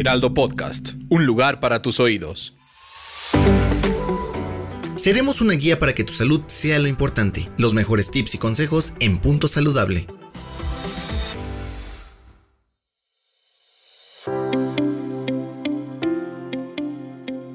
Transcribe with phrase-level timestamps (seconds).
[0.00, 2.56] Heraldo Podcast, un lugar para tus oídos.
[4.96, 7.50] Seremos una guía para que tu salud sea lo importante.
[7.58, 10.06] Los mejores tips y consejos en Punto Saludable.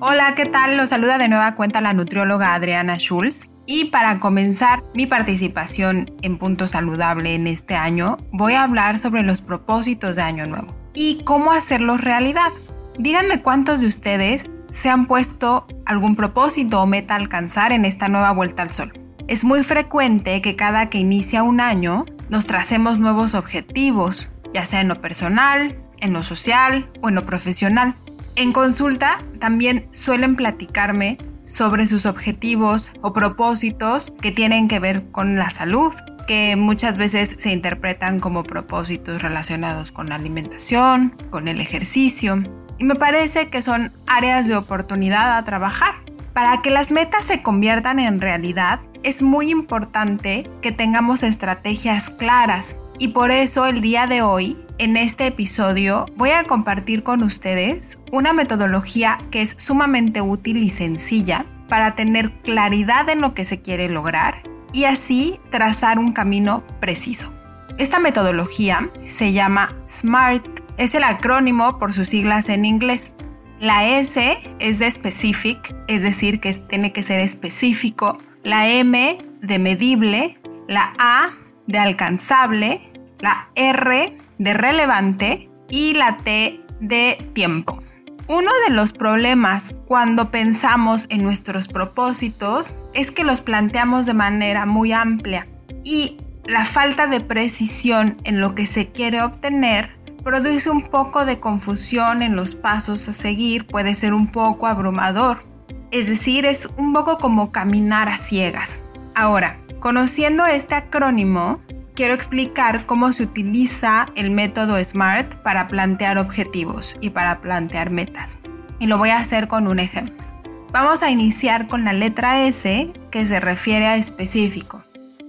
[0.00, 0.76] Hola, ¿qué tal?
[0.76, 3.46] Los saluda de nueva cuenta la nutrióloga Adriana Schulz.
[3.66, 9.22] Y para comenzar mi participación en Punto Saludable en este año, voy a hablar sobre
[9.22, 12.50] los propósitos de Año Nuevo y cómo hacerlos realidad.
[12.98, 18.08] Díganme cuántos de ustedes se han puesto algún propósito o meta a alcanzar en esta
[18.08, 18.92] nueva vuelta al sol.
[19.28, 24.80] Es muy frecuente que cada que inicia un año nos tracemos nuevos objetivos, ya sea
[24.80, 27.94] en lo personal, en lo social o en lo profesional.
[28.34, 35.36] En consulta también suelen platicarme sobre sus objetivos o propósitos que tienen que ver con
[35.36, 35.92] la salud,
[36.26, 42.42] que muchas veces se interpretan como propósitos relacionados con la alimentación, con el ejercicio.
[42.78, 45.94] Y me parece que son áreas de oportunidad a trabajar.
[46.32, 52.76] Para que las metas se conviertan en realidad, es muy importante que tengamos estrategias claras.
[52.98, 58.00] Y por eso el día de hoy en este episodio voy a compartir con ustedes
[58.10, 63.62] una metodología que es sumamente útil y sencilla para tener claridad en lo que se
[63.62, 67.32] quiere lograr y así trazar un camino preciso.
[67.78, 70.44] Esta metodología se llama SMART,
[70.78, 73.12] es el acrónimo por sus siglas en inglés.
[73.60, 78.18] La S es de specific, es decir, que tiene que ser específico.
[78.42, 81.30] La M de medible, la A
[81.68, 82.91] de alcanzable,
[83.22, 87.82] la R de relevante y la T de tiempo.
[88.28, 94.66] Uno de los problemas cuando pensamos en nuestros propósitos es que los planteamos de manera
[94.66, 95.46] muy amplia
[95.84, 101.40] y la falta de precisión en lo que se quiere obtener produce un poco de
[101.40, 105.44] confusión en los pasos a seguir, puede ser un poco abrumador.
[105.90, 108.80] Es decir, es un poco como caminar a ciegas.
[109.14, 111.60] Ahora, conociendo este acrónimo,
[111.94, 118.38] quiero explicar cómo se utiliza el método SMART para plantear objetivos y para plantear metas.
[118.78, 120.24] Y lo voy a hacer con un ejemplo.
[120.72, 124.82] Vamos a iniciar con la letra S que se refiere a específico.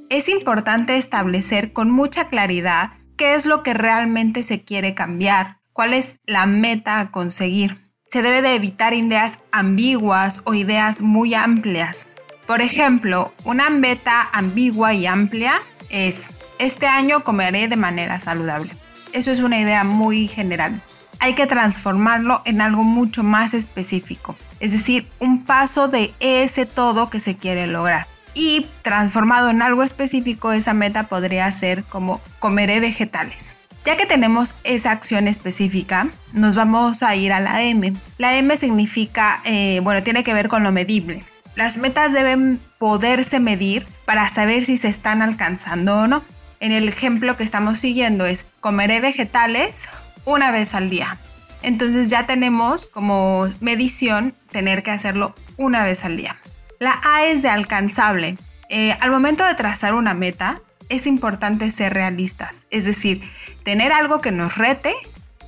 [0.10, 5.94] Es importante establecer con mucha claridad qué es lo que realmente se quiere cambiar, cuál
[5.94, 7.82] es la meta a conseguir.
[8.10, 12.08] Se debe de evitar ideas ambiguas o ideas muy amplias.
[12.48, 16.24] Por ejemplo, una meta ambigua y amplia es
[16.60, 18.74] este año comeré de manera saludable.
[19.12, 20.82] Eso es una idea muy general.
[21.20, 27.10] Hay que transformarlo en algo mucho más específico, es decir, un paso de ese todo
[27.10, 28.08] que se quiere lograr.
[28.34, 33.56] Y transformado en algo específico, esa meta podría ser como comeré vegetales.
[33.86, 37.94] Ya que tenemos esa acción específica, nos vamos a ir a la M.
[38.18, 41.24] La M significa, eh, bueno, tiene que ver con lo medible.
[41.56, 46.24] Las metas deben poderse medir para saber si se están alcanzando o no
[46.64, 49.90] en el ejemplo que estamos siguiendo es comeré vegetales
[50.24, 51.18] una vez al día.
[51.62, 56.38] Entonces ya tenemos como medición tener que hacerlo una vez al día.
[56.80, 58.38] La A es de alcanzable.
[58.70, 63.22] Eh, al momento de trazar una meta, es importante ser realistas, es decir,
[63.64, 64.94] tener algo que nos rete,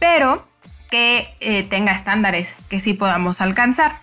[0.01, 0.45] pero
[0.91, 3.99] que eh, tenga estándares que sí podamos alcanzar.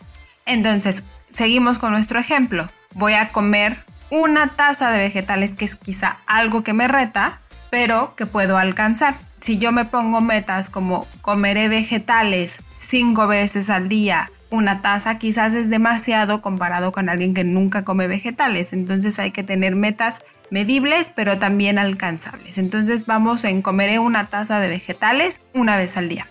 [0.46, 1.02] Entonces,
[1.34, 2.70] seguimos con nuestro ejemplo.
[2.94, 7.40] Voy a comer una taza de vegetales, que es quizá algo que me reta,
[7.70, 9.16] pero que puedo alcanzar.
[9.40, 15.54] Si yo me pongo metas como comeré vegetales cinco veces al día, una taza quizás
[15.54, 18.74] es demasiado comparado con alguien que nunca come vegetales.
[18.74, 20.20] Entonces hay que tener metas
[20.50, 22.58] medibles, pero también alcanzables.
[22.58, 26.26] Entonces vamos en comeré una taza de vegetales una vez al día.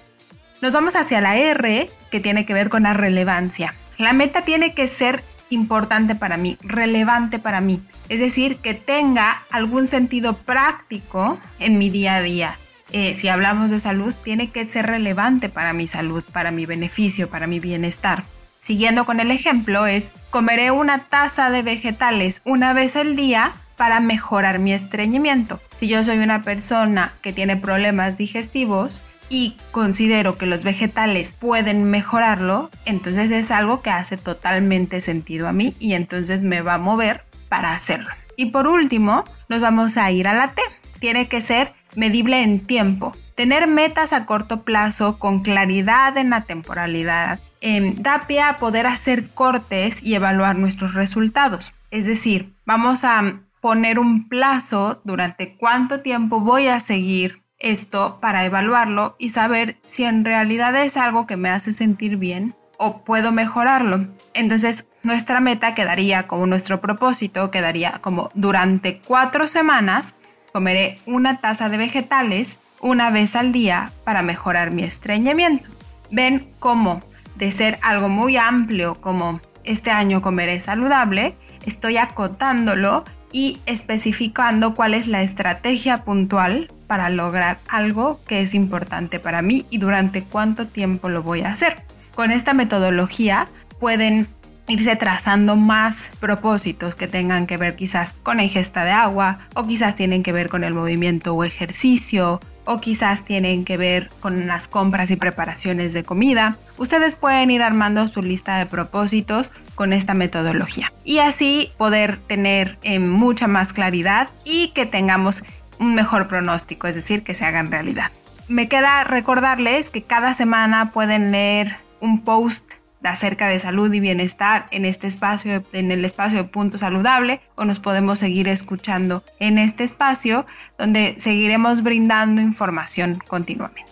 [0.62, 3.74] Nos vamos hacia la R, que tiene que ver con la relevancia.
[3.98, 7.80] La meta tiene que ser importante para mí, relevante para mí.
[8.10, 12.58] Es decir, que tenga algún sentido práctico en mi día a día.
[12.92, 17.30] Eh, si hablamos de salud, tiene que ser relevante para mi salud, para mi beneficio,
[17.30, 18.24] para mi bienestar.
[18.60, 24.00] Siguiendo con el ejemplo, es comeré una taza de vegetales una vez al día para
[24.00, 25.60] mejorar mi estreñimiento.
[25.78, 31.86] Si yo soy una persona que tiene problemas digestivos y considero que los vegetales pueden
[31.86, 36.80] mejorarlo, entonces es algo que hace totalmente sentido a mí y entonces me va a
[36.80, 38.10] mover para hacerlo.
[38.36, 40.62] Y por último, nos vamos a ir a la T.
[41.00, 43.16] Tiene que ser medible en tiempo.
[43.36, 48.86] Tener metas a corto plazo con claridad en la temporalidad eh, da pie a poder
[48.86, 51.74] hacer cortes y evaluar nuestros resultados.
[51.90, 58.46] Es decir, vamos a poner un plazo durante cuánto tiempo voy a seguir esto para
[58.46, 63.32] evaluarlo y saber si en realidad es algo que me hace sentir bien o puedo
[63.32, 64.08] mejorarlo.
[64.34, 70.16] Entonces, nuestra meta quedaría como nuestro propósito, quedaría como durante cuatro semanas
[70.52, 75.70] comeré una taza de vegetales una vez al día para mejorar mi estreñimiento.
[76.10, 77.02] Ven cómo
[77.36, 81.36] de ser algo muy amplio como este año comeré saludable,
[81.66, 89.20] estoy acotándolo y especificando cuál es la estrategia puntual para lograr algo que es importante
[89.20, 91.84] para mí y durante cuánto tiempo lo voy a hacer.
[92.16, 93.48] Con esta metodología
[93.80, 94.28] pueden
[94.68, 99.96] irse trazando más propósitos que tengan que ver quizás con ingesta de agua o quizás
[99.96, 104.68] tienen que ver con el movimiento o ejercicio o quizás tienen que ver con las
[104.68, 106.58] compras y preparaciones de comida.
[106.78, 112.78] Ustedes pueden ir armando su lista de propósitos con esta metodología y así poder tener
[112.84, 115.44] eh, mucha más claridad y que tengamos
[115.80, 118.12] un mejor pronóstico, es decir, que se hagan realidad.
[118.48, 122.66] Me queda recordarles que cada semana pueden leer un post
[123.04, 127.66] acerca de salud y bienestar en este espacio, en el espacio de Punto Saludable, o
[127.66, 130.46] nos podemos seguir escuchando en este espacio
[130.78, 133.92] donde seguiremos brindando información continuamente.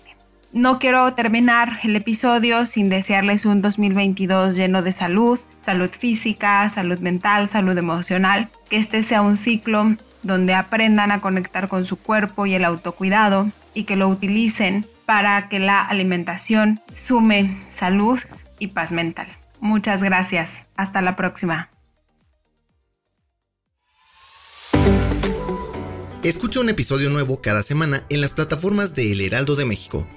[0.51, 6.97] No quiero terminar el episodio sin desearles un 2022 lleno de salud, salud física, salud
[6.99, 12.47] mental, salud emocional, que este sea un ciclo donde aprendan a conectar con su cuerpo
[12.47, 18.19] y el autocuidado y que lo utilicen para que la alimentación sume salud
[18.59, 19.27] y paz mental.
[19.59, 20.65] Muchas gracias.
[20.75, 21.69] Hasta la próxima.
[26.23, 30.07] Escucha un episodio nuevo cada semana en las plataformas de El Heraldo de México.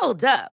[0.00, 0.55] Hold up.